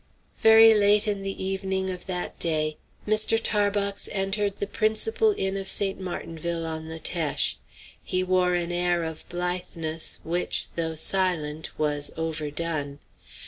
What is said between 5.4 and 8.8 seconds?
of St. Martinville, on the Teche. He wore an